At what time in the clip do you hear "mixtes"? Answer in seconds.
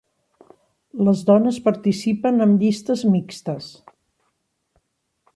3.17-3.67